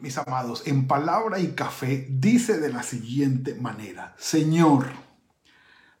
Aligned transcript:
Mis 0.00 0.18
amados, 0.18 0.66
en 0.66 0.86
palabra 0.86 1.38
y 1.38 1.54
café 1.54 2.06
dice 2.10 2.58
de 2.58 2.72
la 2.72 2.82
siguiente 2.82 3.54
manera, 3.54 4.14
Señor, 4.18 4.86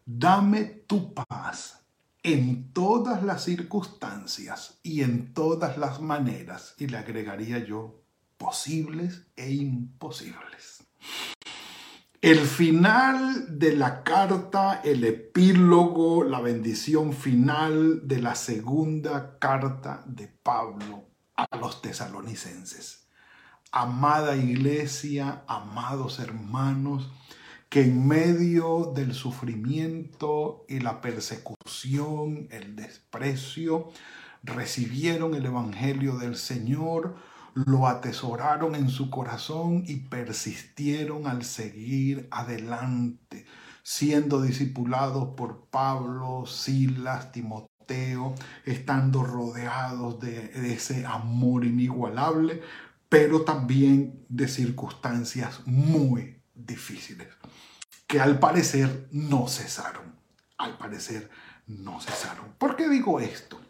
dame 0.04 0.64
tu 0.64 1.14
paz 1.14 1.84
en 2.22 2.72
todas 2.72 3.22
las 3.22 3.44
circunstancias 3.44 4.78
y 4.82 5.02
en 5.02 5.34
todas 5.34 5.76
las 5.76 6.00
maneras, 6.00 6.74
y 6.78 6.86
le 6.86 6.96
agregaría 6.96 7.58
yo, 7.58 8.02
posibles 8.38 9.26
e 9.36 9.52
imposibles. 9.52 10.84
El 12.22 12.38
final 12.38 13.58
de 13.58 13.76
la 13.76 14.02
carta, 14.02 14.80
el 14.82 15.04
epílogo, 15.04 16.24
la 16.24 16.40
bendición 16.40 17.12
final 17.12 18.08
de 18.08 18.22
la 18.22 18.34
segunda 18.34 19.38
carta 19.38 20.02
de 20.06 20.28
Pablo 20.28 21.10
a 21.36 21.56
los 21.58 21.82
tesalonicenses 21.82 23.03
amada 23.74 24.36
iglesia, 24.36 25.42
amados 25.48 26.20
hermanos, 26.20 27.10
que 27.68 27.82
en 27.82 28.06
medio 28.06 28.92
del 28.94 29.14
sufrimiento 29.14 30.64
y 30.68 30.78
la 30.78 31.00
persecución, 31.00 32.46
el 32.52 32.76
desprecio, 32.76 33.88
recibieron 34.44 35.34
el 35.34 35.46
Evangelio 35.46 36.18
del 36.18 36.36
Señor, 36.36 37.16
lo 37.54 37.88
atesoraron 37.88 38.76
en 38.76 38.88
su 38.88 39.10
corazón 39.10 39.82
y 39.88 39.96
persistieron 39.96 41.26
al 41.26 41.42
seguir 41.42 42.28
adelante, 42.30 43.44
siendo 43.82 44.40
discipulados 44.40 45.34
por 45.36 45.66
Pablo, 45.66 46.46
Silas, 46.46 47.32
Timoteo, 47.32 48.36
estando 48.64 49.24
rodeados 49.24 50.20
de, 50.20 50.46
de 50.46 50.74
ese 50.74 51.04
amor 51.06 51.64
inigualable, 51.64 52.62
pero 53.08 53.42
también 53.42 54.24
de 54.28 54.48
circunstancias 54.48 55.60
muy 55.66 56.40
difíciles, 56.54 57.28
que 58.06 58.20
al 58.20 58.38
parecer 58.38 59.08
no 59.12 59.48
cesaron. 59.48 60.14
Al 60.58 60.76
parecer 60.78 61.30
no 61.66 62.00
cesaron. 62.00 62.52
¿Por 62.58 62.76
qué 62.76 62.88
digo 62.88 63.20
esto? 63.20 63.60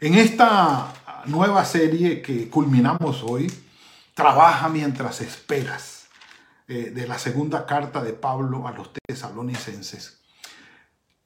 En 0.00 0.14
esta 0.14 0.92
nueva 1.26 1.64
serie 1.64 2.20
que 2.20 2.48
culminamos 2.50 3.22
hoy, 3.22 3.50
Trabaja 4.16 4.70
mientras 4.70 5.20
esperas, 5.20 6.06
eh, 6.68 6.90
de 6.90 7.06
la 7.06 7.18
segunda 7.18 7.66
carta 7.66 8.02
de 8.02 8.14
Pablo 8.14 8.66
a 8.66 8.72
los 8.72 8.90
tesalonicenses. 9.06 10.22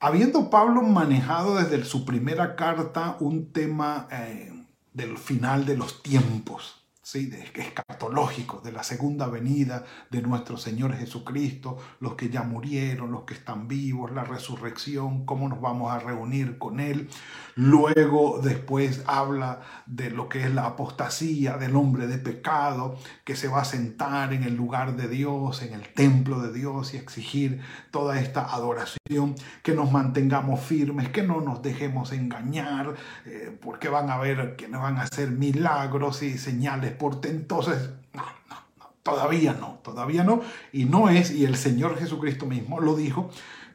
Habiendo 0.00 0.50
Pablo 0.50 0.82
manejado 0.82 1.54
desde 1.54 1.84
su 1.84 2.04
primera 2.04 2.56
carta 2.56 3.16
un 3.20 3.52
tema 3.52 4.08
eh, 4.10 4.59
del 4.92 5.18
final 5.18 5.66
de 5.66 5.76
los 5.76 6.02
tiempos, 6.02 6.79
¿sí? 7.10 7.26
de, 7.26 7.42
escatológicos, 7.54 8.62
de 8.62 8.70
la 8.70 8.84
segunda 8.84 9.26
venida 9.26 9.84
de 10.10 10.22
nuestro 10.22 10.56
Señor 10.56 10.94
Jesucristo, 10.94 11.76
los 11.98 12.14
que 12.14 12.28
ya 12.28 12.44
murieron, 12.44 13.10
los 13.10 13.24
que 13.24 13.34
están 13.34 13.66
vivos, 13.66 14.12
la 14.12 14.22
resurrección, 14.22 15.26
cómo 15.26 15.48
nos 15.48 15.60
vamos 15.60 15.92
a 15.92 15.98
reunir 15.98 16.56
con 16.58 16.78
Él. 16.78 17.08
Luego 17.56 18.40
después 18.42 19.02
habla 19.06 19.60
de 19.86 20.10
lo 20.10 20.28
que 20.28 20.44
es 20.44 20.54
la 20.54 20.66
apostasía 20.66 21.56
del 21.56 21.74
hombre 21.74 22.06
de 22.06 22.18
pecado, 22.18 22.96
que 23.24 23.34
se 23.34 23.48
va 23.48 23.62
a 23.62 23.64
sentar 23.64 24.32
en 24.32 24.44
el 24.44 24.54
lugar 24.54 24.96
de 24.96 25.08
Dios, 25.08 25.62
en 25.62 25.74
el 25.74 25.92
templo 25.92 26.40
de 26.40 26.52
Dios 26.52 26.94
y 26.94 26.96
exigir 26.96 27.60
toda 27.90 28.20
esta 28.20 28.54
adoración, 28.54 29.34
que 29.64 29.74
nos 29.74 29.90
mantengamos 29.90 30.60
firmes, 30.60 31.08
que 31.08 31.24
no 31.24 31.40
nos 31.40 31.60
dejemos 31.60 32.12
engañar, 32.12 32.94
eh, 33.26 33.58
porque 33.60 33.88
van 33.88 34.10
a 34.10 34.18
ver 34.18 34.54
que 34.54 34.68
nos 34.68 34.80
van 34.80 34.98
a 34.98 35.02
hacer 35.02 35.32
milagros 35.32 36.22
y 36.22 36.38
señales 36.38 36.92
portentosas. 37.00 37.90
No, 38.12 38.22
no, 38.48 38.86
todavía 39.02 39.54
no, 39.54 39.80
todavía 39.82 40.22
no. 40.22 40.42
Y 40.72 40.84
no 40.84 41.08
es, 41.08 41.30
y 41.30 41.44
el 41.46 41.56
Señor 41.56 41.98
Jesucristo 41.98 42.46
mismo 42.46 42.78
lo 42.78 42.94
dijo, 42.94 43.30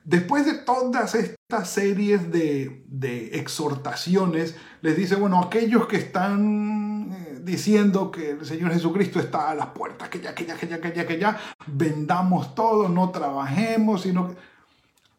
después 0.05 0.45
de 0.45 0.53
todas 0.53 1.15
estas 1.15 1.69
series 1.69 2.31
de, 2.31 2.85
exhortaciones, 3.33 4.55
les 4.81 4.95
dice, 4.95 5.15
bueno, 5.15 5.41
aquellos 5.41 5.87
que 5.87 5.97
están 5.97 7.11
eh, 7.11 7.39
diciendo 7.41 8.11
que 8.11 8.31
el 8.31 8.45
Señor 8.45 8.71
Jesucristo 8.71 9.19
está 9.19 9.49
a 9.49 9.55
las 9.55 9.67
puertas, 9.67 10.09
que 10.09 10.21
ya, 10.21 10.33
que 10.35 10.45
ya, 10.45 10.55
que 10.55 10.67
ya, 10.67 10.79
que 10.79 10.93
ya, 10.93 11.07
que 11.07 11.19
ya, 11.19 11.39
vendamos 11.65 12.55
todo, 12.55 12.87
no 12.87 13.09
trabajemos, 13.09 14.03
sino 14.03 14.29
que 14.29 14.35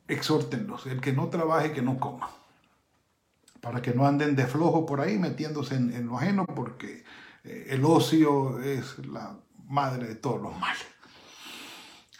exhórtenlos, 0.08 0.86
el 0.86 1.00
que 1.00 1.12
no 1.12 1.28
trabaje, 1.28 1.72
que 1.72 1.82
no 1.82 1.98
coma, 1.98 2.30
para 3.60 3.82
que 3.82 3.92
no 3.92 4.06
anden 4.06 4.36
de 4.36 4.46
flojo 4.46 4.86
por 4.86 5.00
ahí 5.00 5.18
metiéndose 5.18 5.74
en, 5.74 6.06
lo 6.06 6.16
ajeno, 6.16 6.46
porque 6.46 7.04
el 7.46 7.84
ocio 7.84 8.60
es 8.60 8.98
la 9.06 9.38
madre 9.68 10.08
de 10.08 10.14
todos 10.16 10.40
los 10.40 10.58
males. 10.58 10.86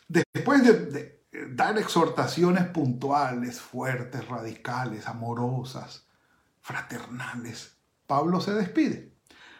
Después 0.08 0.62
de, 0.62 1.22
dar 1.50 1.78
exhortaciones 1.78 2.64
puntuales, 2.68 3.60
fuertes, 3.60 4.26
radicales, 4.28 5.06
amorosas, 5.06 6.06
fraternales, 6.60 7.76
Pablo 8.06 8.40
se 8.40 8.54
despide. 8.54 9.12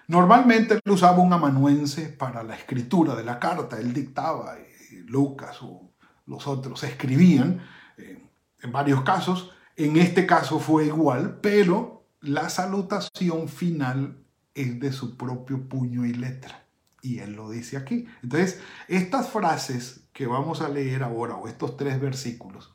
Normalmente 0.09 0.75
él 0.75 0.93
usaba 0.93 1.19
un 1.19 1.33
amanuense 1.33 2.09
para 2.09 2.43
la 2.43 2.55
escritura 2.55 3.15
de 3.17 3.25
la 3.25 3.41
carta, 3.41 3.79
él 3.79 3.93
dictaba, 3.93 4.57
y 4.91 4.99
Lucas 4.99 5.59
o 5.63 5.91
los 6.27 6.47
otros 6.47 6.83
escribían, 6.85 7.61
eh, 7.99 8.23
en 8.63 8.73
varios 8.73 9.03
casos, 9.03 9.53
en 9.75 9.97
este 9.97 10.27
caso 10.27 10.61
fue 10.61 10.87
igual, 10.87 11.41
pero 11.41 12.07
la 12.21 12.49
salutación 12.49 13.49
final 13.49 14.26
es 14.57 14.81
de 14.81 14.93
su 14.93 15.17
propio 15.17 15.69
puño 15.69 16.05
y 16.05 16.13
letra. 16.13 16.65
Y 17.03 17.21
él 17.21 17.35
lo 17.35 17.51
dice 17.51 17.77
aquí. 17.77 18.07
Entonces, 18.23 18.61
estas 18.89 19.29
frases 19.29 20.01
que 20.13 20.27
vamos 20.27 20.61
a 20.63 20.69
leer 20.69 21.05
ahora, 21.05 21.37
o 21.37 21.47
estos 21.47 21.77
tres 21.77 22.01
versículos 22.01 22.75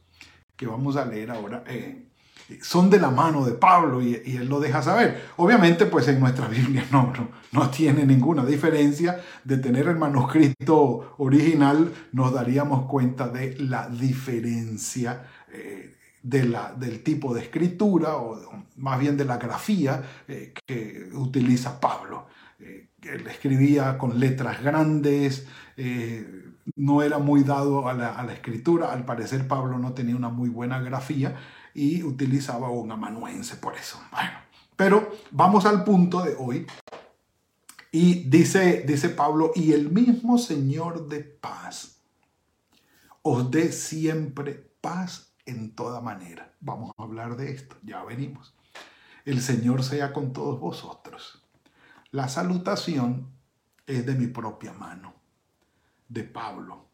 que 0.56 0.68
vamos 0.68 0.96
a 0.96 1.06
leer 1.06 1.32
ahora, 1.32 1.64
eh, 1.68 2.08
son 2.62 2.90
de 2.90 3.00
la 3.00 3.10
mano 3.10 3.46
de 3.46 3.54
Pablo 3.54 4.02
y, 4.02 4.16
él 4.16 4.48
lo 4.48 4.60
deja 4.60 4.82
saber. 4.82 5.30
Obviamente, 5.38 5.86
pues 5.86 6.08
en 6.08 6.20
nuestra 6.20 6.48
Biblia 6.48 6.86
no, 6.92 7.12
no, 7.52 7.70
tiene 7.70 8.06
ninguna 8.06 8.46
diferencia 8.46 9.22
de 9.44 9.58
tener 9.58 9.88
el 9.88 9.98
manuscrito 9.98 11.16
original, 11.18 11.92
nos 12.12 12.34
daríamos 12.34 12.88
cuenta 12.88 13.28
de 13.28 13.58
la 13.60 13.90
diferencia. 13.90 15.28
Eh, 15.52 15.98
de 16.24 16.46
la, 16.46 16.74
del 16.74 17.04
tipo 17.04 17.34
de 17.34 17.42
escritura 17.42 18.16
o 18.16 18.66
más 18.78 19.00
bien 19.00 19.18
de 19.18 19.26
la 19.26 19.38
grafía 19.38 20.04
eh, 20.28 20.54
que 20.66 21.10
utiliza 21.14 21.80
Pablo. 21.80 22.28
Eh, 22.60 22.90
él 23.04 23.28
escribía 23.28 23.98
con 23.98 24.20
letras 24.20 24.62
grandes, 24.62 25.48
eh, 25.78 26.46
no 26.76 27.02
era 27.02 27.18
muy 27.18 27.44
dado 27.44 27.88
a 27.88 27.94
la, 27.94 28.16
a 28.16 28.24
la, 28.24 28.34
escritura, 28.34 28.92
al 28.92 29.06
parecer 29.06 29.48
Pablo 29.48 29.80
no 29.80 29.94
tenía 29.94 30.16
una 30.16 30.30
muy 30.30 30.50
buena 30.50 30.80
grafía 30.80 31.36
y 31.74 32.04
utilizaba 32.04 32.70
un 32.70 32.92
amanuense 32.92 33.56
por 33.56 33.76
eso. 33.76 34.00
Bueno, 34.12 34.38
pero 34.76 35.12
vamos 35.32 35.66
al 35.66 35.84
punto 35.84 36.22
de 36.22 36.36
hoy. 36.38 36.68
Y 37.92 38.30
dice, 38.30 38.84
dice 38.88 39.10
Pablo, 39.10 39.52
y 39.54 39.74
el 39.74 39.92
mismo 39.92 40.38
Señor 40.38 41.10
de 41.10 41.20
paz 41.20 41.98
os 43.22 43.52
dé 43.52 43.72
siempre 43.72 44.72
paz 44.82 45.31
en 45.46 45.76
toda 45.76 46.02
manera. 46.02 46.54
Vamos 46.60 46.92
a 46.98 47.04
hablar 47.04 47.36
de 47.38 47.52
esto, 47.52 47.76
ya 47.84 48.04
venimos. 48.04 48.54
El 49.26 49.42
Señor 49.42 49.84
sea 49.84 50.14
con 50.14 50.34
todos 50.34 50.60
vosotros. 50.60 51.44
La 52.12 52.28
salutación 52.28 53.28
es 53.86 54.06
de 54.06 54.16
mi 54.16 54.28
propia 54.28 54.74
mano, 54.74 55.14
de 56.08 56.24
Pablo, 56.24 56.88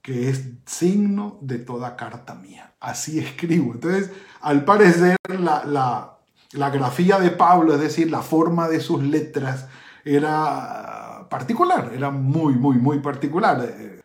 que 0.00 0.28
es 0.28 0.50
signo 0.66 1.38
de 1.40 1.58
toda 1.58 1.96
carta 1.96 2.34
mía. 2.34 2.74
Así 2.80 3.18
escribo. 3.18 3.74
Entonces, 3.74 4.10
al 4.40 4.64
parecer, 4.64 5.16
la, 5.28 5.64
la, 5.64 6.18
la 6.52 6.70
grafía 6.70 7.18
de 7.18 7.30
Pablo, 7.30 7.74
es 7.74 7.80
decir, 7.80 8.10
la 8.10 8.22
forma 8.22 8.68
de 8.68 8.80
sus 8.80 9.02
letras, 9.02 9.68
era 10.04 11.26
particular, 11.30 11.92
era 11.94 12.10
muy, 12.10 12.54
muy, 12.54 12.76
muy 12.76 13.00
particular. 13.00 14.02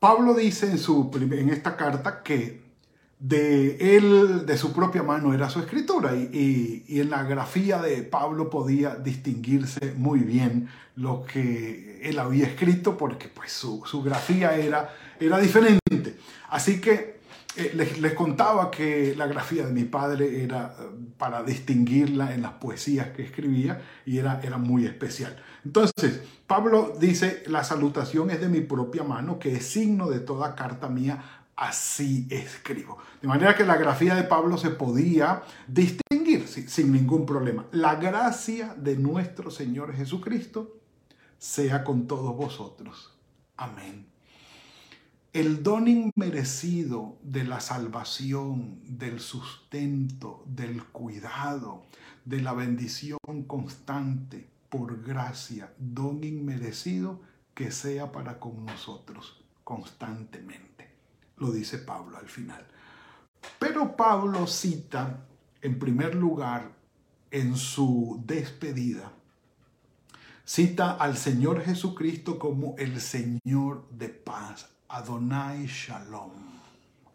Pablo 0.00 0.32
dice 0.32 0.66
en, 0.66 0.78
su, 0.78 1.10
en 1.14 1.50
esta 1.50 1.76
carta 1.76 2.22
que 2.22 2.62
de 3.18 3.96
él, 3.98 4.46
de 4.46 4.56
su 4.56 4.72
propia 4.72 5.02
mano, 5.02 5.34
era 5.34 5.50
su 5.50 5.60
escritura. 5.60 6.16
Y, 6.16 6.84
en 6.88 7.10
la 7.10 7.22
grafía 7.22 7.80
de 7.82 8.02
Pablo 8.02 8.48
podía 8.48 8.94
distinguirse 8.96 9.92
muy 9.96 10.20
bien 10.20 10.70
lo 10.96 11.24
que 11.24 12.00
él 12.02 12.18
había 12.18 12.46
escrito, 12.46 12.96
porque 12.96 13.28
pues 13.28 13.52
su, 13.52 14.02
grafía 14.02 14.56
era, 14.56 14.94
era 15.20 15.38
diferente. 15.38 16.16
Así 16.48 16.80
que 16.80 17.19
eh, 17.56 17.72
les, 17.74 18.14
contaba 18.14 18.70
que 18.70 19.14
la 19.16 19.26
grafía 19.26 19.66
de 19.66 19.72
mi 19.72 19.84
padre 19.84 20.44
era 20.44 20.74
eh, 20.78 20.84
para 21.18 21.42
distinguirla 21.42 22.32
en 22.34 22.42
las 22.42 22.52
poesías 22.52 23.08
que 23.08 23.22
escribía 23.22 23.82
y 24.06 24.18
era, 24.18 24.40
era 24.42 24.56
muy 24.56 24.86
especial. 24.86 25.36
Entonces, 25.64 26.22
Pablo 26.46 26.96
dice, 26.98 27.42
la 27.46 27.64
salutación 27.64 28.30
es 28.30 28.40
de 28.40 28.48
mi 28.48 28.60
propia 28.60 29.02
mano, 29.02 29.38
que 29.38 29.56
es 29.56 29.66
signo 29.66 30.08
de 30.08 30.20
toda 30.20 30.54
carta 30.54 30.88
mía 30.88 31.40
así 31.60 32.26
escribo. 32.30 32.98
De 33.20 33.28
manera 33.28 33.54
que 33.54 33.64
la 33.64 33.76
grafía 33.76 34.14
de 34.14 34.22
Pablo 34.22 34.56
se 34.56 34.70
podía 34.70 35.42
distinguir 35.68 36.48
sin, 36.48 36.90
ningún 36.90 37.26
problema. 37.26 37.66
La 37.72 37.96
gracia 37.96 38.74
de 38.76 38.96
nuestro 38.96 39.50
Señor 39.50 39.94
Jesucristo 39.94 40.78
sea 41.38 41.84
con 41.84 42.06
todos 42.06 42.34
vosotros. 42.34 43.14
Amén. 43.58 44.09
El 45.32 45.62
don 45.62 45.86
inmerecido 45.86 47.18
de 47.22 47.44
la 47.44 47.60
salvación, 47.60 48.80
del 48.84 49.20
sustento, 49.20 50.42
del 50.46 50.84
cuidado, 50.84 51.86
de 52.24 52.40
la 52.40 52.52
bendición 52.52 53.18
constante 53.46 54.48
por 54.68 55.02
gracia, 55.02 55.72
don 55.78 56.24
inmerecido 56.24 57.20
que 57.54 57.70
sea 57.70 58.10
para 58.10 58.40
con 58.40 58.64
nosotros 58.64 59.44
constantemente 59.62 60.70
lo 61.40 61.50
dice 61.50 61.78
Pablo 61.78 62.16
al 62.16 62.28
final. 62.28 62.64
Pero 63.58 63.96
Pablo 63.96 64.46
cita, 64.46 65.26
en 65.60 65.78
primer 65.78 66.14
lugar, 66.14 66.70
en 67.30 67.56
su 67.56 68.22
despedida, 68.26 69.12
cita 70.44 70.92
al 70.92 71.16
Señor 71.16 71.62
Jesucristo 71.62 72.38
como 72.38 72.76
el 72.78 73.00
Señor 73.00 73.88
de 73.90 74.10
paz, 74.10 74.68
Adonai 74.92 75.66
Shalom, 75.66 76.32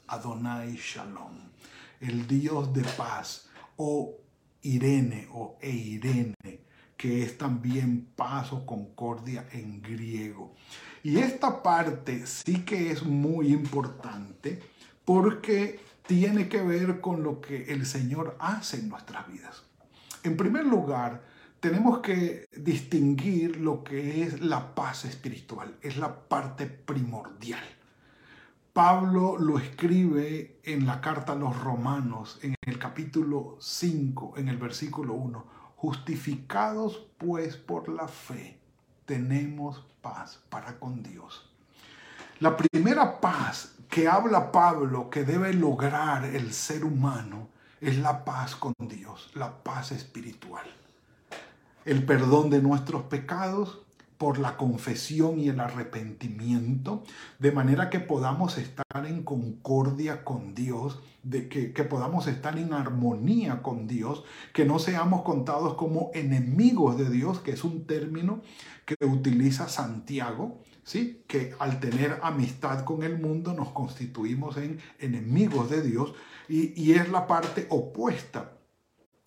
Adonai 0.08 0.78
Shalom, 0.78 1.34
el 2.00 2.26
Dios 2.26 2.74
de 2.74 2.84
paz, 2.84 3.50
o 3.76 4.16
Irene 4.62 5.28
o 5.34 5.58
Eirene, 5.60 6.62
que 6.96 7.24
es 7.24 7.38
también 7.38 8.14
paz 8.16 8.54
o 8.54 8.66
concordia 8.66 9.48
en 9.52 9.82
griego. 9.82 10.56
Y 11.04 11.18
esta 11.18 11.62
parte 11.62 12.26
sí 12.26 12.64
que 12.64 12.92
es 12.92 13.04
muy 13.04 13.54
importante 13.54 14.62
porque 15.04 15.82
tiene 16.08 16.48
que 16.48 16.62
ver 16.62 17.02
con 17.02 17.24
lo 17.24 17.42
que 17.42 17.74
el 17.74 17.86
Señor 17.86 18.38
hace 18.40 18.78
en 18.78 18.88
nuestras 18.88 19.28
vidas. 19.28 19.64
En 20.24 20.38
primer 20.38 20.66
lugar, 20.66 21.24
tenemos 21.66 21.98
que 21.98 22.46
distinguir 22.56 23.60
lo 23.60 23.84
que 23.84 24.22
es 24.22 24.40
la 24.40 24.76
paz 24.76 25.04
espiritual, 25.06 25.76
es 25.82 25.98
la 25.98 26.14
parte 26.28 26.68
primordial. 26.68 27.64
Pablo 28.72 29.36
lo 29.40 29.58
escribe 29.58 30.60
en 30.64 30.86
la 30.86 31.02
carta 31.02 31.34
a 31.34 31.36
los 31.36 31.60
romanos, 31.60 32.38
en 32.44 32.54
el 32.68 32.78
capítulo 32.78 33.58
5, 33.60 34.36
en 34.38 34.50
el 34.50 34.58
versículo 34.58 35.16
1, 35.16 35.44
justificados 35.78 37.08
pues 37.18 37.58
por 37.58 37.90
la 37.90 38.08
fe 38.08 38.60
tenemos 39.06 39.84
paz 40.04 40.40
para 40.52 40.78
con 40.78 41.02
Dios. 41.02 41.52
La 42.42 42.56
primera 42.56 43.20
paz 43.20 43.74
que 43.90 44.08
habla 44.08 44.52
Pablo 44.52 45.10
que 45.10 45.24
debe 45.24 45.52
lograr 45.52 46.26
el 46.26 46.54
ser 46.54 46.86
humano 46.86 47.50
es 47.82 47.98
la 47.98 48.24
paz 48.24 48.56
con 48.56 48.76
Dios, 48.78 49.32
la 49.34 49.64
paz 49.64 49.94
espiritual. 49.94 50.85
El 51.86 52.04
perdón 52.04 52.50
de 52.50 52.64
nuestros 52.64 53.04
pecados 53.04 53.86
por 54.18 54.40
la 54.40 54.58
confesión 54.58 55.40
y 55.40 55.50
el 55.50 55.60
arrepentimiento, 55.60 57.04
de 57.38 57.52
manera 57.52 57.90
que 57.90 58.00
podamos 58.00 58.58
estar 58.58 59.06
en 59.06 59.24
concordia 59.24 60.24
con 60.24 60.56
Dios, 60.56 61.00
de 61.22 61.50
que, 61.50 61.84
podamos 61.84 62.26
estar 62.28 62.58
en 62.58 62.74
armonía 62.74 63.62
con 63.62 63.88
Dios, 63.88 64.24
que 64.54 64.66
no 64.66 64.80
seamos 64.80 65.24
contados 65.24 65.76
como 65.76 66.12
enemigos 66.14 66.98
de 66.98 67.10
Dios, 67.10 67.40
que 67.40 67.52
es 67.52 67.64
un 67.64 67.86
término 67.86 68.42
que 68.86 68.96
utiliza 69.06 69.68
Santiago, 69.68 70.62
¿sí? 70.84 71.24
que 71.28 71.54
al 71.60 71.80
tener 71.80 72.20
amistad 72.24 72.84
con 72.86 73.04
el 73.04 73.20
mundo 73.20 73.54
nos 73.54 73.70
constituimos 73.70 74.58
en 74.58 74.80
enemigos 75.00 75.70
de 75.70 75.82
Dios 75.82 76.14
y, 76.48 76.80
y 76.82 76.94
es 76.94 77.10
la 77.10 77.28
parte 77.28 77.68
opuesta 77.70 78.55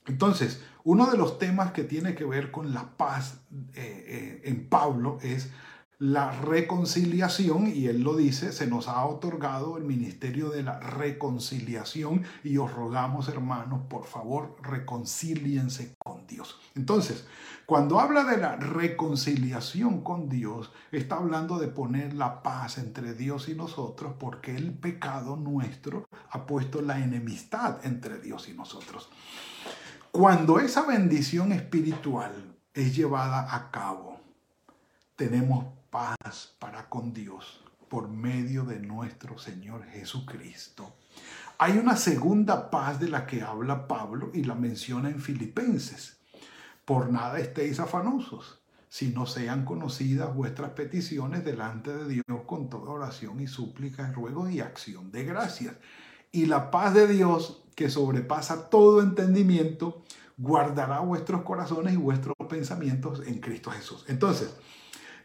entonces, 0.09 0.63
uno 0.85 1.11
de 1.11 1.19
los 1.19 1.39
temas 1.39 1.73
que 1.73 1.85
tiene 1.85 2.15
que 2.15 2.25
ver 2.25 2.51
con 2.51 2.73
la 2.73 2.97
paz 2.97 3.43
eh, 3.75 4.05
eh, 4.07 4.43
en 4.45 4.69
Pablo 4.69 5.19
es 5.23 5.51
la 5.99 6.31
reconciliación, 6.31 7.67
y 7.67 7.87
él 7.87 8.03
lo 8.03 8.17
dice, 8.17 8.53
se 8.53 8.69
nos 8.69 8.87
ha 8.87 9.05
otorgado 9.05 9.77
el 9.77 9.85
ministerio 9.85 10.49
de 10.49 10.63
la 10.63 10.79
reconciliación 10.79 12.23
y 12.45 12.57
os 12.57 12.73
rogamos, 12.73 13.29
hermanos, 13.29 13.83
por 13.89 14.05
favor, 14.05 14.57
reconcíliense 14.63 15.97
con 15.99 16.25
Dios. 16.29 16.61
Entonces, 16.77 17.27
cuando 17.67 17.99
habla 17.99 18.23
de 18.23 18.37
la 18.37 18.55
reconciliación 18.55 20.03
con 20.03 20.29
Dios, 20.29 20.71
está 20.93 21.17
hablando 21.17 21.59
de 21.59 21.67
poner 21.67 22.15
la 22.15 22.43
paz 22.45 22.79
entre 22.79 23.13
Dios 23.15 23.49
y 23.49 23.57
nosotros, 23.57 24.15
porque 24.21 24.55
el 24.57 24.73
pecado 24.73 25.37
nuestro 25.37 26.09
ha 26.31 26.47
puesto 26.47 26.81
la 26.81 27.01
enemistad 27.01 27.85
entre 27.85 28.21
Dios 28.21 28.49
y 28.49 28.55
nosotros. 28.55 29.11
Cuando 30.13 30.59
esa 30.59 30.87
bendición 30.87 31.53
espiritual 31.53 32.57
es 32.73 32.97
llevada 32.97 33.55
a 33.55 33.71
cabo, 33.71 34.19
tenemos 35.17 35.67
paz 35.91 36.57
para 36.59 36.89
con 36.89 37.13
Dios 37.13 37.63
por 37.89 38.09
medio 38.09 38.65
de 38.65 38.81
nuestro 38.81 39.39
Señor 39.39 39.85
Jesucristo. 39.85 40.97
Hay 41.59 41.77
una 41.77 41.97
segunda 41.97 42.71
paz 42.71 42.99
de 42.99 43.09
la 43.09 43.27
que 43.27 43.43
habla 43.43 43.87
Pablo 43.87 44.31
y 44.33 44.45
la 44.45 44.55
menciona 44.55 45.11
en 45.11 45.21
Filipenses. 45.21 46.17
Por 46.85 47.13
nada 47.13 47.39
estéis 47.39 47.79
afanosos, 47.79 48.63
sino 48.89 49.27
sean 49.27 49.67
conocidas 49.67 50.35
vuestras 50.35 50.71
peticiones 50.71 51.45
delante 51.45 51.93
de 51.93 52.09
Dios 52.09 52.43
con 52.47 52.71
toda 52.71 52.93
oración 52.93 53.41
y 53.41 53.47
súplica, 53.47 54.11
ruego 54.13 54.49
y 54.49 54.61
acción 54.61 55.13
de 55.13 55.25
gracias. 55.25 55.75
Y 56.33 56.47
la 56.47 56.71
paz 56.71 56.95
de 56.95 57.07
Dios, 57.07 57.68
que 57.79 57.89
sobrepasa 57.89 58.69
todo 58.71 59.01
entendimiento, 59.01 60.03
guardará 60.37 60.99
vuestros 60.99 61.43
corazones 61.43 61.95
y 61.95 61.97
vuestros 61.97 62.35
pensamientos 62.49 63.23
en 63.25 63.39
Cristo 63.39 63.71
Jesús. 63.71 64.05
Entonces, 64.09 64.53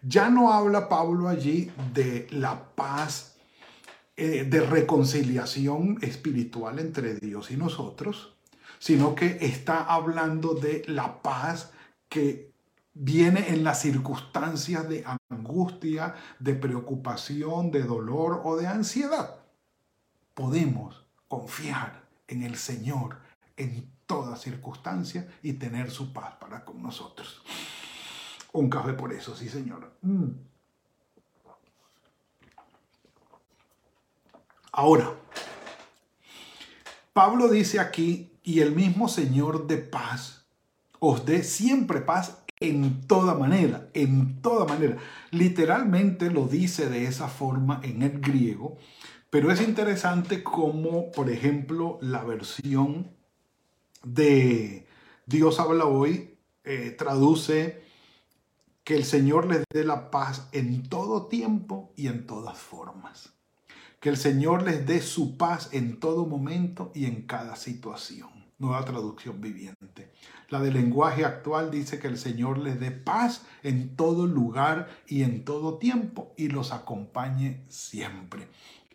ya 0.03 0.29
no 0.29 0.53
habla 0.53 0.87
Pablo 0.87 1.29
allí 1.29 1.71
de 1.95 2.27
la 2.29 2.63
paz, 2.75 3.37
eh, 4.15 4.45
de 4.47 4.59
reconciliación 4.59 5.97
espiritual 6.03 6.77
entre 6.77 7.15
Dios 7.15 7.49
y 7.49 7.57
nosotros, 7.57 8.35
sino 8.77 9.15
que 9.15 9.39
está 9.41 9.85
hablando 9.85 10.53
de 10.53 10.83
la 10.85 11.23
paz 11.23 11.71
que 12.07 12.51
viene 12.93 13.49
en 13.49 13.63
las 13.63 13.81
circunstancias 13.81 14.87
de 14.87 15.03
angustia, 15.31 16.13
de 16.37 16.53
preocupación, 16.53 17.71
de 17.71 17.81
dolor 17.81 18.41
o 18.43 18.57
de 18.57 18.67
ansiedad. 18.67 19.37
Podemos 20.35 21.03
confiar 21.27 22.02
en 22.27 22.43
el 22.43 22.55
Señor 22.55 23.17
en 23.57 23.91
toda 24.05 24.35
circunstancia 24.35 25.27
y 25.41 25.53
tener 25.53 25.91
su 25.91 26.13
paz 26.13 26.35
para 26.39 26.65
con 26.65 26.81
nosotros. 26.81 27.41
Un 28.51 28.69
café 28.69 28.93
por 28.93 29.13
eso, 29.13 29.35
sí, 29.35 29.49
Señor. 29.49 29.93
Mm. 30.01 30.29
Ahora, 34.71 35.13
Pablo 37.13 37.47
dice 37.47 37.79
aquí, 37.79 38.31
y 38.43 38.59
el 38.59 38.75
mismo 38.75 39.07
Señor 39.07 39.67
de 39.67 39.77
paz 39.77 40.45
os 40.99 41.25
dé 41.25 41.43
siempre 41.43 42.01
paz 42.01 42.43
en 42.59 43.05
toda 43.07 43.35
manera, 43.35 43.89
en 43.93 44.41
toda 44.41 44.65
manera. 44.65 44.97
Literalmente 45.31 46.29
lo 46.29 46.47
dice 46.47 46.89
de 46.89 47.05
esa 47.05 47.27
forma 47.27 47.81
en 47.83 48.01
el 48.01 48.19
griego, 48.19 48.77
pero 49.33 49.49
es 49.49 49.61
interesante 49.61 50.43
como, 50.43 51.11
por 51.11 51.27
ejemplo, 51.31 51.97
la 52.03 52.23
versión 52.23 53.17
de 54.03 54.85
Dios 55.25 55.59
habla 55.59 55.85
hoy 55.85 56.37
eh, 56.63 56.91
traduce 56.95 57.81
que 58.83 58.95
el 58.95 59.05
Señor 59.05 59.47
les 59.47 59.63
dé 59.73 59.85
la 59.85 60.11
paz 60.11 60.49
en 60.51 60.87
todo 60.87 61.29
tiempo 61.29 61.93
y 61.95 62.09
en 62.09 62.27
todas 62.27 62.59
formas. 62.59 63.33
Que 63.99 64.09
el 64.09 64.17
Señor 64.17 64.61
les 64.61 64.85
dé 64.85 65.01
su 65.01 65.35
paz 65.35 65.69
en 65.71 65.99
todo 65.99 66.27
momento 66.27 66.91
y 66.93 67.05
en 67.05 67.23
cada 67.23 67.55
situación. 67.55 68.29
Nueva 68.59 68.85
traducción 68.85 69.41
viviente. 69.41 70.13
La 70.49 70.61
del 70.61 70.75
lenguaje 70.75 71.25
actual 71.25 71.71
dice 71.71 71.97
que 71.97 72.07
el 72.07 72.19
Señor 72.19 72.59
les 72.59 72.79
dé 72.79 72.91
paz 72.91 73.47
en 73.63 73.95
todo 73.95 74.27
lugar 74.27 74.89
y 75.07 75.23
en 75.23 75.43
todo 75.43 75.79
tiempo 75.79 76.35
y 76.37 76.49
los 76.49 76.71
acompañe 76.71 77.63
siempre. 77.67 78.47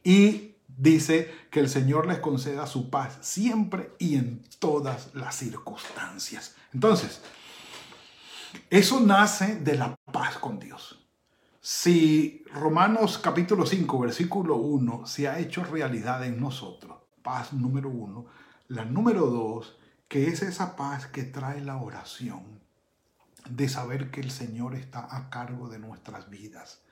Y 0.05 0.57
dice 0.67 1.33
que 1.50 1.61
el 1.61 1.69
Señor 1.69 2.07
les 2.07 2.19
conceda 2.19 2.67
su 2.67 2.90
paz 2.90 3.19
siempre 3.21 3.93
y 3.99 4.17
en 4.17 4.43
todas 4.59 5.14
las 5.14 5.37
circunstancias. 5.37 6.55
Entonces, 6.73 7.21
eso 8.71 9.00
nace 9.00 9.57
de 9.57 9.76
la 9.76 9.95
paz 10.12 10.38
con 10.38 10.59
Dios. 10.59 11.05
Si 11.61 12.45
Romanos 12.52 13.19
capítulo 13.19 13.67
5, 13.67 13.99
versículo 13.99 14.57
1 14.57 15.07
se 15.07 15.28
ha 15.28 15.38
hecho 15.38 15.64
realidad 15.64 16.25
en 16.25 16.40
nosotros, 16.40 16.99
paz 17.23 17.52
número 17.52 17.90
uno, 17.90 18.26
la 18.69 18.85
número 18.85 19.26
dos, 19.26 19.78
que 20.09 20.28
es 20.28 20.43
esa 20.43 20.76
paz 20.76 21.07
que 21.07 21.25
trae 21.25 21.61
la 21.61 21.76
oración, 21.76 22.61
de 23.50 23.69
saber 23.69 24.11
que 24.11 24.21
el 24.21 24.31
Señor 24.31 24.75
está 24.75 25.14
a 25.14 25.31
cargo 25.31 25.69
de 25.69 25.78
nuestras 25.78 26.31
vidas, 26.31 26.83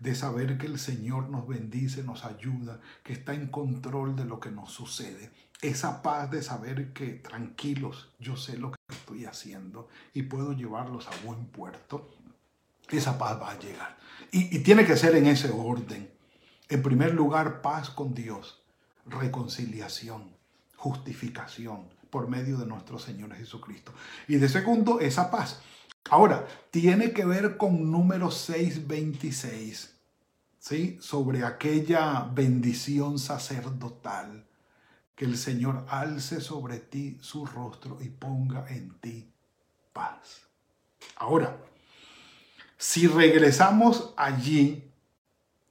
de 0.00 0.14
saber 0.14 0.58
que 0.58 0.66
el 0.66 0.78
Señor 0.78 1.28
nos 1.28 1.46
bendice, 1.46 2.02
nos 2.02 2.24
ayuda, 2.24 2.80
que 3.02 3.12
está 3.12 3.34
en 3.34 3.48
control 3.48 4.16
de 4.16 4.24
lo 4.24 4.40
que 4.40 4.50
nos 4.50 4.72
sucede. 4.72 5.30
Esa 5.62 6.02
paz 6.02 6.30
de 6.30 6.42
saber 6.42 6.92
que 6.92 7.12
tranquilos, 7.14 8.12
yo 8.18 8.36
sé 8.36 8.58
lo 8.58 8.72
que 8.72 8.78
estoy 8.88 9.24
haciendo 9.24 9.88
y 10.12 10.22
puedo 10.22 10.52
llevarlos 10.52 11.06
a 11.08 11.26
buen 11.26 11.46
puerto, 11.46 12.10
esa 12.90 13.18
paz 13.18 13.40
va 13.40 13.52
a 13.52 13.58
llegar. 13.58 13.96
Y, 14.30 14.56
y 14.56 14.60
tiene 14.60 14.84
que 14.84 14.96
ser 14.96 15.16
en 15.16 15.26
ese 15.26 15.50
orden. 15.50 16.10
En 16.68 16.82
primer 16.82 17.14
lugar, 17.14 17.62
paz 17.62 17.90
con 17.90 18.14
Dios, 18.14 18.62
reconciliación, 19.06 20.34
justificación 20.76 21.88
por 22.10 22.28
medio 22.28 22.58
de 22.58 22.66
nuestro 22.66 22.98
Señor 22.98 23.34
Jesucristo. 23.34 23.92
Y 24.28 24.36
de 24.36 24.48
segundo, 24.48 25.00
esa 25.00 25.32
paz. 25.32 25.60
Ahora, 26.10 26.46
tiene 26.70 27.12
que 27.12 27.24
ver 27.24 27.56
con 27.56 27.90
número 27.90 28.30
626, 28.30 29.94
¿sí? 30.58 30.98
Sobre 31.00 31.44
aquella 31.44 32.28
bendición 32.32 33.18
sacerdotal, 33.18 34.44
que 35.14 35.24
el 35.24 35.38
Señor 35.38 35.86
alce 35.88 36.40
sobre 36.40 36.78
ti 36.78 37.18
su 37.20 37.46
rostro 37.46 37.98
y 38.00 38.08
ponga 38.08 38.66
en 38.68 38.98
ti 39.00 39.30
paz. 39.92 40.42
Ahora, 41.16 41.56
si 42.76 43.06
regresamos 43.06 44.12
allí 44.16 44.90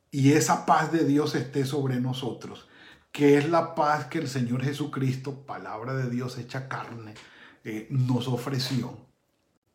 y 0.09 0.31
esa 0.31 0.65
paz 0.65 0.91
de 0.91 1.03
Dios 1.05 1.35
esté 1.35 1.65
sobre 1.65 1.99
nosotros, 1.99 2.67
que 3.11 3.37
es 3.37 3.47
la 3.49 3.75
paz 3.75 4.05
que 4.05 4.17
el 4.17 4.27
Señor 4.27 4.63
Jesucristo, 4.63 5.45
palabra 5.45 5.93
de 5.93 6.09
Dios 6.09 6.37
hecha 6.37 6.67
carne, 6.67 7.13
eh, 7.63 7.87
nos 7.91 8.27
ofreció, 8.27 8.97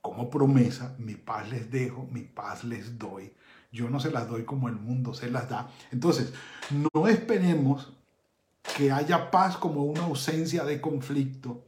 como 0.09 0.31
promesa, 0.31 0.95
mi 0.97 1.17
paz 1.17 1.50
les 1.50 1.71
dejo, 1.71 2.09
mi 2.11 2.23
paz 2.23 2.65
les 2.65 2.99
doy. 2.99 3.31
Yo 3.71 3.91
no 3.91 4.00
se 4.00 4.11
las 4.11 4.27
doy 4.27 4.45
como 4.45 4.67
el 4.69 4.77
mundo 4.77 5.12
se 5.12 5.31
las 5.31 5.50
da. 5.50 5.69
Entonces, 5.93 6.33
no 6.71 7.07
esperemos 7.07 7.93
que 8.75 8.91
haya 8.91 9.31
paz 9.31 9.59
como 9.59 9.85
una 9.85 10.05
ausencia 10.05 10.65
de 10.65 10.81
conflicto, 10.81 11.62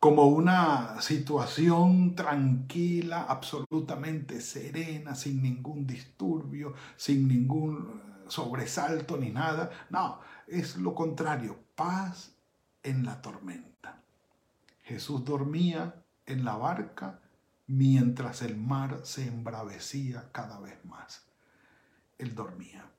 como 0.00 0.24
una 0.24 1.02
situación 1.02 2.14
tranquila, 2.14 3.26
absolutamente 3.28 4.40
serena, 4.40 5.14
sin 5.14 5.42
ningún 5.42 5.86
disturbio, 5.86 6.72
sin 6.96 7.28
ningún 7.28 8.00
sobresalto 8.26 9.18
ni 9.18 9.28
nada. 9.28 9.70
No, 9.90 10.20
es 10.46 10.78
lo 10.78 10.94
contrario, 10.94 11.58
paz 11.74 12.32
en 12.82 13.04
la 13.04 13.20
tormenta. 13.20 14.00
Jesús 14.82 15.26
dormía 15.26 16.02
en 16.24 16.42
la 16.42 16.56
barca 16.56 17.20
mientras 17.66 18.42
el 18.42 18.56
mar 18.56 19.00
se 19.02 19.26
embravecía 19.26 20.30
cada 20.32 20.60
vez 20.60 20.84
más. 20.84 21.26
Él 22.18 22.34
dormía, 22.34 22.90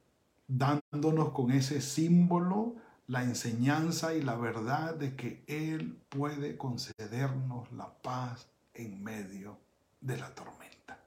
dándonos 0.47 1.31
con 1.31 1.51
ese 1.51 1.81
símbolo 1.81 2.75
la 3.07 3.23
enseñanza 3.23 4.13
y 4.13 4.21
la 4.21 4.35
verdad 4.35 4.93
de 4.93 5.15
que 5.15 5.43
Él 5.47 5.97
puede 6.09 6.57
concedernos 6.57 7.71
la 7.71 7.93
paz 8.01 8.47
en 8.73 9.01
medio 9.03 9.57
de 10.01 10.17
la 10.17 10.33
tormenta. 10.35 10.99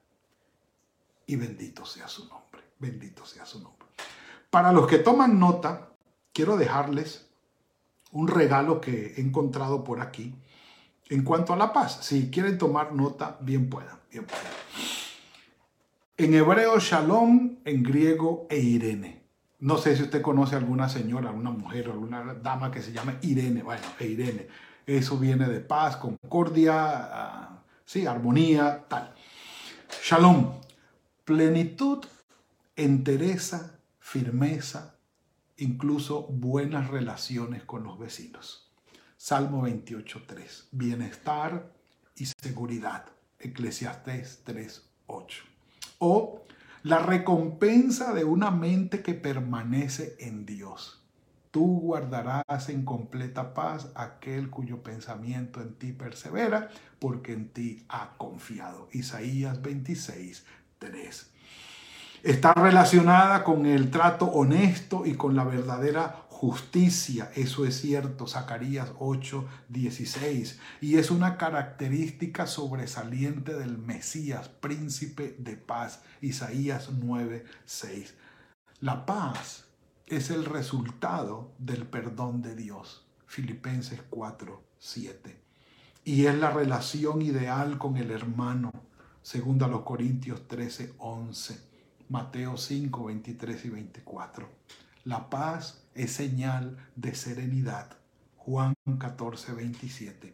Y 1.27 1.35
bendito 1.35 1.85
sea 1.85 2.07
su 2.07 2.27
nombre, 2.27 2.61
bendito 2.79 3.25
sea 3.25 3.45
su 3.45 3.61
nombre. 3.61 3.87
Para 4.49 4.73
los 4.73 4.87
que 4.87 4.97
toman 4.97 5.39
nota, 5.39 5.89
quiero 6.33 6.57
dejarles 6.57 7.29
un 8.11 8.27
regalo 8.27 8.81
que 8.81 9.13
he 9.15 9.21
encontrado 9.21 9.83
por 9.83 10.01
aquí 10.01 10.35
en 11.11 11.23
cuanto 11.23 11.51
a 11.51 11.57
la 11.57 11.73
paz, 11.73 11.99
si 12.01 12.31
quieren 12.31 12.57
tomar 12.57 12.93
nota, 12.93 13.37
bien 13.41 13.69
puedan. 13.69 13.99
En 16.15 16.33
hebreo, 16.33 16.79
shalom, 16.79 17.57
en 17.65 17.83
griego, 17.83 18.47
e 18.49 18.57
Irene. 18.57 19.21
No 19.59 19.77
sé 19.77 19.97
si 19.97 20.03
usted 20.03 20.21
conoce 20.21 20.55
alguna 20.55 20.87
señora, 20.87 21.29
alguna 21.29 21.51
mujer, 21.51 21.89
alguna 21.89 22.35
dama 22.35 22.71
que 22.71 22.81
se 22.81 22.93
llama 22.93 23.17
Irene. 23.23 23.61
Bueno, 23.61 23.83
e 23.99 24.07
Irene. 24.07 24.47
Eso 24.85 25.17
viene 25.17 25.49
de 25.49 25.59
paz, 25.59 25.97
concordia, 25.97 26.75
ah, 26.77 27.63
sí, 27.83 28.05
armonía, 28.05 28.85
tal. 28.87 29.13
Shalom, 30.05 30.61
plenitud, 31.25 32.05
entereza, 32.77 33.81
firmeza, 33.99 34.95
incluso 35.57 36.23
buenas 36.27 36.89
relaciones 36.89 37.63
con 37.63 37.83
los 37.83 37.99
vecinos. 37.99 38.70
Salmo 39.23 39.67
28.3. 39.67 40.69
Bienestar 40.71 41.71
y 42.15 42.25
seguridad. 42.25 43.05
Eclesiastés 43.37 44.41
3.8. 44.47 45.43
O 45.99 46.41
la 46.81 46.97
recompensa 46.97 48.15
de 48.15 48.23
una 48.23 48.49
mente 48.49 49.03
que 49.03 49.13
permanece 49.13 50.15
en 50.21 50.47
Dios. 50.47 51.03
Tú 51.51 51.81
guardarás 51.81 52.69
en 52.69 52.83
completa 52.83 53.53
paz 53.53 53.89
aquel 53.93 54.49
cuyo 54.49 54.81
pensamiento 54.81 55.61
en 55.61 55.75
ti 55.75 55.91
persevera, 55.91 56.71
porque 56.97 57.33
en 57.33 57.49
ti 57.49 57.85
ha 57.89 58.17
confiado. 58.17 58.89
Isaías 58.91 59.61
26, 59.61 60.45
3 60.79 61.31
está 62.23 62.53
relacionada 62.53 63.43
con 63.43 63.65
el 63.65 63.89
trato 63.89 64.25
honesto 64.25 65.05
y 65.05 65.15
con 65.15 65.35
la 65.35 65.43
verdadera 65.43 66.25
justicia, 66.41 67.31
eso 67.35 67.67
es 67.67 67.79
cierto, 67.81 68.25
Zacarías 68.25 68.93
8, 68.97 69.47
16, 69.69 70.59
y 70.81 70.97
es 70.97 71.11
una 71.11 71.37
característica 71.37 72.47
sobresaliente 72.47 73.53
del 73.53 73.77
Mesías, 73.77 74.49
príncipe 74.49 75.35
de 75.37 75.55
paz, 75.55 76.01
Isaías 76.19 76.89
9, 76.99 77.45
6. 77.65 78.15
La 78.79 79.05
paz 79.05 79.65
es 80.07 80.31
el 80.31 80.45
resultado 80.45 81.53
del 81.59 81.85
perdón 81.85 82.41
de 82.41 82.55
Dios, 82.55 83.05
Filipenses 83.27 84.01
4, 84.09 84.63
7, 84.79 85.39
y 86.05 86.25
es 86.25 86.33
la 86.33 86.49
relación 86.49 87.21
ideal 87.21 87.77
con 87.77 87.97
el 87.97 88.09
hermano, 88.09 88.71
segundo 89.21 89.65
a 89.65 89.67
los 89.67 89.83
Corintios 89.83 90.47
13, 90.47 90.95
11, 90.97 91.61
Mateo 92.09 92.57
5, 92.57 93.05
23 93.05 93.65
y 93.65 93.69
24. 93.69 94.49
La 95.03 95.29
paz 95.29 95.83
es 95.95 96.11
señal 96.11 96.77
de 96.95 97.15
serenidad. 97.15 97.97
Juan 98.37 98.73
14, 98.99 99.53
27. 99.53 100.33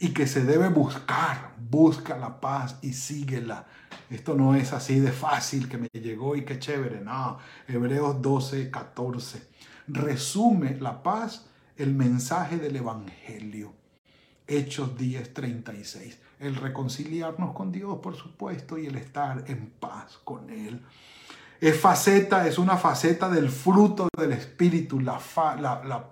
Y 0.00 0.12
que 0.12 0.26
se 0.26 0.44
debe 0.44 0.68
buscar, 0.68 1.54
busca 1.70 2.16
la 2.16 2.40
paz 2.40 2.78
y 2.82 2.92
síguela. 2.94 3.66
Esto 4.10 4.34
no 4.34 4.56
es 4.56 4.72
así 4.72 4.98
de 4.98 5.12
fácil 5.12 5.68
que 5.68 5.78
me 5.78 5.88
llegó 5.92 6.34
y 6.34 6.44
qué 6.44 6.58
chévere. 6.58 7.00
No, 7.00 7.38
Hebreos 7.68 8.20
12, 8.20 8.70
14. 8.70 9.48
Resume 9.86 10.76
la 10.80 11.02
paz 11.02 11.46
el 11.76 11.94
mensaje 11.94 12.56
del 12.56 12.76
Evangelio. 12.76 13.74
Hechos 14.46 14.98
10, 14.98 15.32
36. 15.32 16.18
El 16.40 16.56
reconciliarnos 16.56 17.54
con 17.54 17.70
Dios, 17.70 17.98
por 18.00 18.16
supuesto, 18.16 18.76
y 18.78 18.86
el 18.86 18.96
estar 18.96 19.44
en 19.46 19.70
paz 19.70 20.18
con 20.24 20.50
Él. 20.50 20.82
Es 21.62 21.78
faceta, 21.78 22.48
es 22.48 22.58
una 22.58 22.76
faceta 22.76 23.28
del 23.28 23.48
fruto 23.48 24.08
del 24.18 24.32
Espíritu. 24.32 24.98
La, 24.98 25.20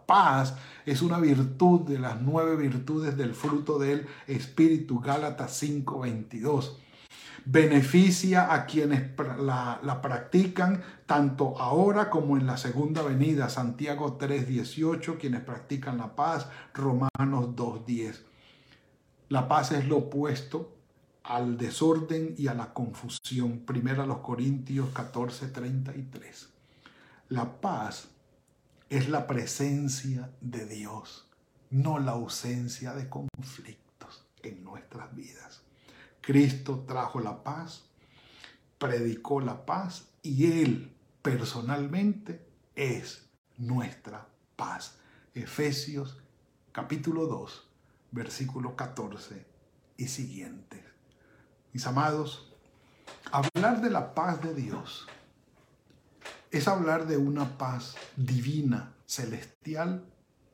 paz 0.07 0.54
es 0.87 1.02
una 1.02 1.19
virtud 1.19 1.80
de 1.80 1.99
las 1.99 2.21
nueve 2.23 2.54
virtudes 2.54 3.16
del 3.16 3.35
fruto 3.35 3.76
del 3.76 4.07
Espíritu. 4.28 5.00
Gálatas 5.00 5.61
5:22. 5.61 6.76
Beneficia 7.45 8.54
a 8.54 8.64
quienes 8.64 9.11
la, 9.40 9.80
la 9.83 10.00
practican 10.00 10.85
tanto 11.07 11.59
ahora 11.59 12.11
como 12.11 12.37
en 12.37 12.47
la 12.47 12.57
segunda 12.57 13.02
venida. 13.02 13.49
Santiago 13.49 14.19
3:18, 14.19 15.19
quienes 15.19 15.40
practican 15.40 15.99
la 15.99 16.14
paz. 16.14 16.47
Romanos 16.75 17.57
2:10. 17.57 18.23
La 19.28 19.49
paz 19.49 19.73
es 19.73 19.85
lo 19.88 19.97
opuesto 19.97 20.80
al 21.23 21.57
desorden 21.57 22.35
y 22.37 22.49
a 22.49 22.55
la 22.55 22.73
confusión. 22.73 23.61
Primera 23.61 24.07
los 24.07 24.19
Corintios 24.19 24.91
14, 24.91 25.49
33. 25.49 26.49
La 27.29 27.61
paz 27.61 28.09
es 28.89 29.09
la 29.09 29.27
presencia 29.27 30.31
de 30.41 30.67
Dios, 30.67 31.29
no 31.71 31.99
la 31.99 32.12
ausencia 32.12 32.95
de 32.95 33.09
conflictos 33.09 34.27
en 34.43 34.65
nuestras 34.65 35.15
vidas. 35.15 35.62
Cristo 36.21 36.85
trajo 36.87 37.21
la 37.21 37.43
paz, 37.43 37.85
predicó 38.79 39.41
la 39.41 39.65
paz 39.65 40.09
y 40.23 40.61
Él 40.61 40.93
personalmente 41.23 42.45
es 42.75 43.29
nuestra 43.57 44.27
paz. 44.57 44.99
Efesios 45.35 46.19
capítulo 46.73 47.27
2, 47.27 47.69
versículo 48.11 48.75
14 48.75 49.47
y 49.97 50.09
siguientes. 50.09 50.89
Mis 51.73 51.87
amados, 51.87 52.53
hablar 53.31 53.81
de 53.81 53.91
la 53.91 54.12
paz 54.12 54.43
de 54.43 54.55
Dios 54.55 55.07
es 56.50 56.67
hablar 56.67 57.07
de 57.07 57.17
una 57.17 57.59
paz 57.59 57.95
divina, 58.17 58.93
celestial 59.07 60.05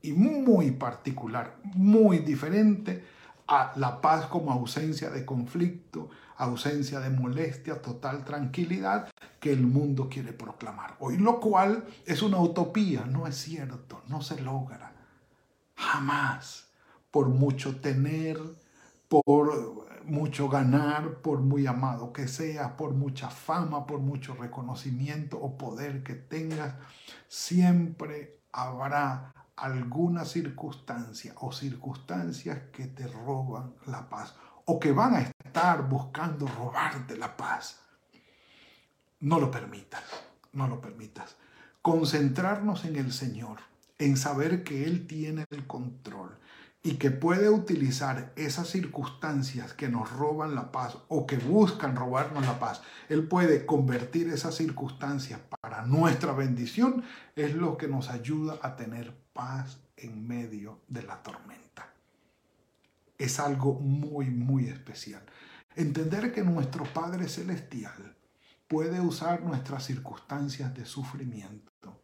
y 0.03 0.13
muy 0.13 0.73
particular, 0.73 1.57
muy 1.63 2.19
diferente 2.19 3.03
a 3.49 3.73
la 3.77 4.01
paz 4.03 4.27
como 4.27 4.53
ausencia 4.53 5.09
de 5.09 5.25
conflicto, 5.25 6.11
ausencia 6.37 7.01
de 7.01 7.09
molestia, 7.09 7.81
total 7.81 8.25
tranquilidad 8.25 9.09
que 9.41 9.53
el 9.53 9.63
mundo 9.63 10.09
quiere 10.11 10.35
proclamar 10.35 10.97
hoy, 10.99 11.17
lo 11.17 11.41
cual 11.41 11.87
es 12.05 12.21
una 12.21 12.39
utopía, 12.39 13.07
no 13.07 13.27
es 13.27 13.37
cierto, 13.37 14.03
no 14.09 14.21
se 14.21 14.41
logra. 14.43 14.93
Jamás, 15.77 16.67
por 17.11 17.29
mucho 17.29 17.81
tener, 17.81 18.39
por 19.09 19.87
mucho 20.05 20.49
ganar, 20.49 21.21
por 21.21 21.41
muy 21.41 21.67
amado 21.67 22.13
que 22.13 22.29
seas, 22.29 22.73
por 22.73 22.95
mucha 22.95 23.31
fama, 23.31 23.87
por 23.87 23.99
mucho 24.01 24.35
reconocimiento 24.35 25.39
o 25.39 25.57
poder 25.59 26.03
que 26.03 26.15
tengas, 26.15 26.75
siempre 27.29 28.41
habrá 28.53 29.33
alguna 29.57 30.25
circunstancia 30.25 31.35
o 31.41 31.53
circunstancias 31.53 32.59
que 32.73 32.87
te 32.87 33.07
roban 33.07 33.75
la 33.87 34.09
paz 34.09 34.35
o 34.67 34.79
que 34.79 34.93
van 34.93 35.15
a 35.15 35.21
estar 35.21 35.89
buscando 35.89 36.47
robarte 36.47 37.17
la 37.17 37.37
paz. 37.37 37.81
No 39.21 39.41
lo 39.41 39.51
permitas, 39.51 40.03
no 40.53 40.69
lo 40.69 40.81
permitas. 40.81 41.37
Concentrarnos 41.81 42.85
en 42.85 42.97
el 42.97 43.13
Señor, 43.13 43.59
en 43.99 44.17
saber 44.17 44.63
que 44.63 44.85
Él 44.85 45.07
tiene 45.07 45.47
el 45.51 45.67
control 45.67 46.39
y 46.87 46.99
que 46.99 47.11
puede 47.11 47.51
utilizar 47.51 48.33
esas 48.37 48.69
circunstancias 48.69 49.73
que 49.73 49.89
nos 49.89 50.09
roban 50.13 50.55
la 50.55 50.71
paz 50.71 50.97
o 51.09 51.27
que 51.27 51.37
buscan 51.37 51.97
robarnos 51.97 52.47
la 52.47 52.61
paz. 52.61 52.81
Él 53.09 53.27
puede 53.27 53.67
convertir 53.67 54.29
esas 54.29 54.55
circunstancias 54.55 55.41
para 55.61 55.85
nuestra 55.85 56.31
bendición, 56.31 57.03
es 57.35 57.55
lo 57.55 57.77
que 57.77 57.89
nos 57.89 58.09
ayuda 58.09 58.61
a 58.63 58.77
tener 58.77 59.13
paz 59.33 59.81
en 59.97 60.29
medio 60.29 60.83
de 60.87 61.03
la 61.03 61.21
tormenta. 61.25 61.93
Es 63.19 63.41
algo 63.41 63.81
muy, 63.81 64.27
muy 64.27 64.69
especial. 64.69 65.25
Entender 65.75 66.33
que 66.33 66.45
nuestro 66.45 66.85
Padre 66.85 67.27
Celestial 67.27 68.17
puede 68.69 69.01
usar 69.01 69.43
nuestras 69.43 69.85
circunstancias 69.85 70.73
de 70.73 70.85
sufrimiento, 70.85 72.01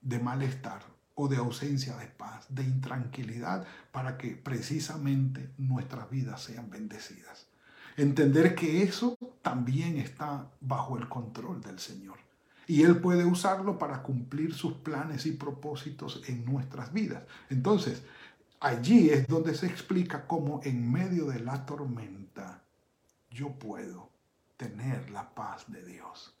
de 0.00 0.20
malestar 0.20 0.93
o 1.14 1.28
de 1.28 1.36
ausencia 1.36 1.96
de 1.96 2.06
paz, 2.06 2.46
de 2.48 2.64
intranquilidad, 2.64 3.66
para 3.92 4.18
que 4.18 4.30
precisamente 4.30 5.50
nuestras 5.58 6.10
vidas 6.10 6.42
sean 6.42 6.70
bendecidas. 6.70 7.46
Entender 7.96 8.54
que 8.54 8.82
eso 8.82 9.16
también 9.42 9.98
está 9.98 10.50
bajo 10.60 10.98
el 10.98 11.08
control 11.08 11.60
del 11.60 11.78
Señor 11.78 12.18
y 12.66 12.82
Él 12.82 13.00
puede 13.00 13.24
usarlo 13.24 13.78
para 13.78 14.02
cumplir 14.02 14.54
sus 14.54 14.74
planes 14.74 15.26
y 15.26 15.32
propósitos 15.32 16.22
en 16.26 16.44
nuestras 16.44 16.92
vidas. 16.92 17.24
Entonces, 17.50 18.02
allí 18.60 19.10
es 19.10 19.26
donde 19.26 19.54
se 19.54 19.66
explica 19.66 20.26
cómo 20.26 20.60
en 20.64 20.90
medio 20.90 21.26
de 21.26 21.40
la 21.40 21.66
tormenta 21.66 22.62
yo 23.30 23.50
puedo 23.50 24.10
tener 24.56 25.10
la 25.10 25.34
paz 25.34 25.64
de 25.68 25.84
Dios. 25.84 26.34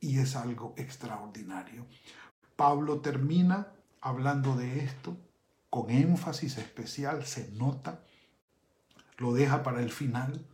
Y 0.00 0.18
es 0.18 0.36
algo 0.36 0.74
extraordinario. 0.76 1.86
Pablo 2.54 3.00
termina 3.00 3.68
hablando 4.00 4.56
de 4.56 4.80
esto 4.80 5.16
con 5.70 5.90
énfasis 5.90 6.58
especial, 6.58 7.24
se 7.24 7.50
nota, 7.52 8.00
lo 9.18 9.32
deja 9.32 9.62
para 9.62 9.82
el 9.82 9.90
final, 9.90 10.46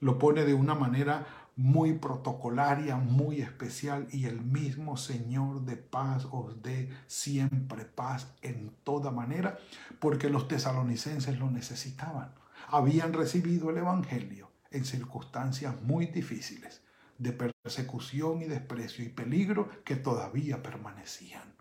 lo 0.00 0.18
pone 0.18 0.44
de 0.44 0.54
una 0.54 0.74
manera 0.74 1.26
muy 1.56 1.92
protocolaria, 1.94 2.96
muy 2.96 3.42
especial 3.42 4.08
y 4.10 4.24
el 4.26 4.40
mismo 4.40 4.96
Señor 4.96 5.62
de 5.62 5.76
paz 5.76 6.26
os 6.30 6.62
dé 6.62 6.90
siempre 7.06 7.84
paz 7.84 8.34
en 8.40 8.74
toda 8.84 9.10
manera, 9.10 9.58
porque 10.00 10.30
los 10.30 10.48
tesalonicenses 10.48 11.38
lo 11.38 11.50
necesitaban. 11.50 12.34
Habían 12.68 13.12
recibido 13.12 13.70
el 13.70 13.78
Evangelio 13.78 14.50
en 14.70 14.84
circunstancias 14.84 15.80
muy 15.82 16.06
difíciles 16.06 16.80
de 17.18 17.32
persecución 17.32 18.42
y 18.42 18.46
desprecio 18.46 19.04
y 19.04 19.08
peligro 19.10 19.68
que 19.84 19.96
todavía 19.96 20.62
permanecían. 20.62 21.54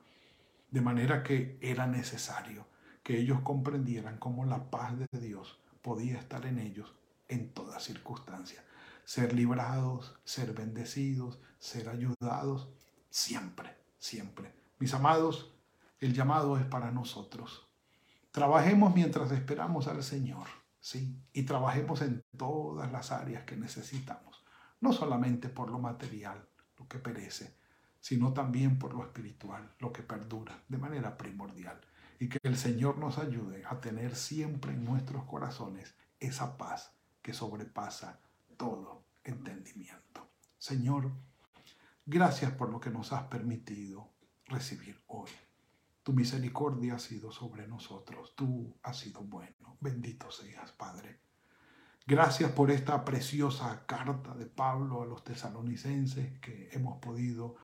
De 0.71 0.81
manera 0.81 1.21
que 1.21 1.59
era 1.61 1.85
necesario 1.85 2.65
que 3.03 3.19
ellos 3.19 3.41
comprendieran 3.41 4.17
cómo 4.17 4.45
la 4.45 4.71
paz 4.71 4.93
de 4.97 5.19
Dios 5.19 5.59
podía 5.83 6.17
estar 6.17 6.45
en 6.47 6.57
ellos 6.57 6.95
en 7.27 7.53
toda 7.53 7.79
circunstancia 7.79 8.63
ser 9.11 9.33
librados, 9.33 10.17
ser 10.23 10.53
bendecidos, 10.53 11.39
ser 11.59 11.89
ayudados, 11.89 12.69
siempre, 13.09 13.75
siempre. 13.99 14.53
Mis 14.79 14.93
amados, 14.93 15.53
el 15.99 16.13
llamado 16.13 16.57
es 16.57 16.65
para 16.65 16.91
nosotros. 16.91 17.67
Trabajemos 18.31 18.95
mientras 18.95 19.31
esperamos 19.31 19.87
al 19.87 20.03
Señor, 20.03 20.47
¿sí? 20.79 21.19
Y 21.33 21.43
trabajemos 21.43 22.01
en 22.01 22.23
todas 22.37 22.91
las 22.91 23.11
áreas 23.11 23.43
que 23.43 23.57
necesitamos, 23.57 24.43
no 24.79 24.93
solamente 24.93 25.49
por 25.49 25.69
lo 25.69 25.79
material, 25.79 26.47
lo 26.77 26.87
que 26.87 26.97
perece, 26.97 27.57
sino 28.01 28.33
también 28.33 28.77
por 28.77 28.93
lo 28.93 29.03
espiritual, 29.03 29.73
lo 29.79 29.93
que 29.93 30.03
perdura 30.03 30.61
de 30.67 30.77
manera 30.77 31.17
primordial. 31.17 31.79
Y 32.19 32.27
que 32.27 32.39
el 32.43 32.57
Señor 32.57 32.97
nos 32.97 33.17
ayude 33.17 33.63
a 33.65 33.79
tener 33.79 34.15
siempre 34.15 34.73
en 34.73 34.83
nuestros 34.83 35.23
corazones 35.23 35.95
esa 36.19 36.57
paz 36.57 36.91
que 37.21 37.33
sobrepasa 37.33 38.19
todo 38.57 39.05
entendimiento. 39.23 40.29
Señor, 40.57 41.11
gracias 42.05 42.51
por 42.51 42.69
lo 42.69 42.79
que 42.79 42.89
nos 42.89 43.13
has 43.13 43.23
permitido 43.23 44.11
recibir 44.45 45.01
hoy. 45.07 45.29
Tu 46.03 46.13
misericordia 46.13 46.95
ha 46.95 46.99
sido 46.99 47.31
sobre 47.31 47.67
nosotros, 47.67 48.35
tú 48.35 48.75
has 48.83 48.97
sido 48.97 49.21
bueno. 49.21 49.77
Bendito 49.79 50.31
seas, 50.31 50.71
Padre. 50.71 51.19
Gracias 52.07 52.51
por 52.51 52.71
esta 52.71 53.05
preciosa 53.05 53.85
carta 53.85 54.33
de 54.33 54.47
Pablo 54.47 55.03
a 55.03 55.05
los 55.05 55.23
tesalonicenses 55.23 56.39
que 56.39 56.69
hemos 56.71 56.97
podido 56.97 57.55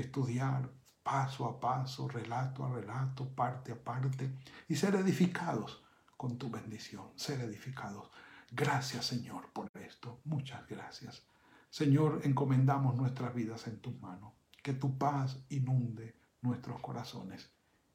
estudiar 0.00 0.70
paso 1.02 1.46
a 1.46 1.60
paso, 1.60 2.08
relato 2.08 2.64
a 2.64 2.72
relato, 2.72 3.28
parte 3.28 3.72
a 3.72 3.82
parte, 3.82 4.32
y 4.68 4.76
ser 4.76 4.94
edificados 4.96 5.82
con 6.16 6.38
tu 6.38 6.50
bendición, 6.50 7.10
ser 7.16 7.40
edificados 7.40 8.10
Gracias 8.52 9.06
Señor 9.06 9.52
por 9.52 9.70
esto. 9.74 10.20
Muchas 10.24 10.66
gracias. 10.68 11.26
Señor, 11.68 12.20
encomendamos 12.24 12.94
nuestras 12.94 13.34
vidas 13.34 13.66
en 13.66 13.80
tus 13.80 14.00
manos. 14.00 14.32
Que 14.62 14.72
tu 14.72 14.98
paz 14.98 15.44
inunde 15.48 16.16
nuestros 16.42 16.80
corazones 16.80 17.50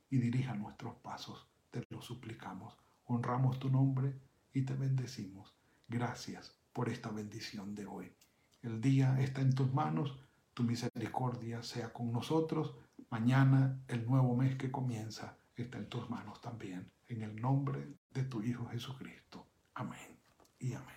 y 0.09 0.17
dirija 0.17 0.53
nuestros 0.53 0.95
pasos. 0.95 1.47
Te 1.69 1.83
lo 1.89 2.01
suplicamos. 2.01 2.77
Honramos 3.05 3.59
tu 3.59 3.69
nombre 3.69 4.19
y 4.53 4.63
te 4.63 4.73
bendecimos. 4.73 5.55
Gracias 5.87 6.55
por 6.73 6.89
esta 6.89 7.09
bendición 7.09 7.75
de 7.75 7.85
hoy. 7.85 8.13
El 8.61 8.81
día 8.81 9.19
está 9.19 9.41
en 9.41 9.55
tus 9.55 9.73
manos. 9.73 10.19
Tu 10.53 10.63
misericordia 10.63 11.63
sea 11.63 11.93
con 11.93 12.11
nosotros. 12.11 12.75
Mañana, 13.09 13.79
el 13.87 14.05
nuevo 14.05 14.35
mes 14.35 14.55
que 14.55 14.71
comienza, 14.71 15.37
está 15.55 15.77
en 15.77 15.87
tus 15.87 16.09
manos 16.09 16.41
también. 16.41 16.91
En 17.07 17.21
el 17.21 17.41
nombre 17.41 17.87
de 18.11 18.23
tu 18.23 18.41
Hijo 18.41 18.67
Jesucristo. 18.71 19.47
Amén 19.75 20.19
y 20.59 20.73
amén. 20.73 20.95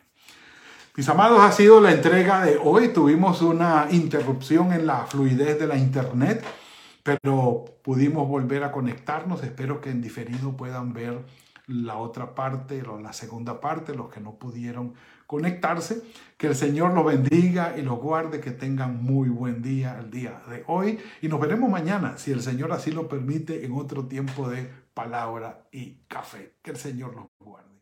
Mis 0.96 1.08
amados, 1.08 1.40
ha 1.40 1.50
sido 1.50 1.80
la 1.80 1.92
entrega 1.92 2.44
de 2.44 2.56
hoy. 2.56 2.92
Tuvimos 2.92 3.42
una 3.42 3.88
interrupción 3.90 4.72
en 4.72 4.86
la 4.86 5.06
fluidez 5.06 5.58
de 5.58 5.66
la 5.66 5.76
internet, 5.76 6.44
pero 7.02 7.64
pudimos 7.82 8.28
volver 8.28 8.62
a 8.62 8.70
conectarnos. 8.70 9.42
Espero 9.42 9.80
que 9.80 9.90
en 9.90 10.00
diferido 10.00 10.56
puedan 10.56 10.92
ver 10.92 11.24
la 11.66 11.96
otra 11.96 12.34
parte 12.34 12.82
o 12.82 13.00
la 13.00 13.12
segunda 13.12 13.60
parte, 13.60 13.94
los 13.94 14.08
que 14.08 14.20
no 14.20 14.36
pudieron 14.36 14.94
conectarse. 15.26 16.02
Que 16.36 16.48
el 16.48 16.56
Señor 16.56 16.92
los 16.94 17.06
bendiga 17.06 17.74
y 17.78 17.82
los 17.82 17.98
guarde, 17.98 18.40
que 18.40 18.50
tengan 18.50 19.02
muy 19.02 19.28
buen 19.28 19.62
día 19.62 19.98
el 20.00 20.10
día 20.10 20.42
de 20.50 20.64
hoy. 20.66 20.98
Y 21.22 21.28
nos 21.28 21.40
veremos 21.40 21.70
mañana, 21.70 22.18
si 22.18 22.32
el 22.32 22.42
Señor 22.42 22.72
así 22.72 22.90
lo 22.90 23.08
permite, 23.08 23.64
en 23.64 23.72
otro 23.72 24.06
tiempo 24.06 24.48
de 24.48 24.68
palabra 24.94 25.66
y 25.70 25.98
café. 26.08 26.54
Que 26.62 26.72
el 26.72 26.76
Señor 26.76 27.14
los 27.14 27.26
guarde. 27.38 27.74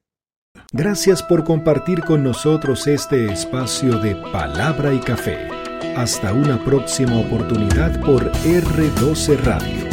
Gracias 0.72 1.22
por 1.22 1.44
compartir 1.44 2.02
con 2.04 2.22
nosotros 2.22 2.86
este 2.86 3.32
espacio 3.32 3.98
de 3.98 4.16
palabra 4.32 4.92
y 4.92 5.00
café. 5.00 5.48
Hasta 5.96 6.32
una 6.32 6.62
próxima 6.64 7.18
oportunidad 7.18 8.00
por 8.00 8.30
R12 8.32 9.38
Radio. 9.44 9.86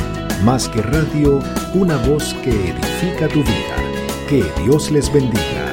Más 0.43 0.69
que 0.69 0.81
radio, 0.81 1.41
una 1.73 1.97
voz 2.07 2.33
que 2.43 2.69
edifica 2.69 3.27
tu 3.27 3.39
vida. 3.39 3.75
Que 4.29 4.45
Dios 4.63 4.89
les 4.91 5.11
bendiga. 5.11 5.68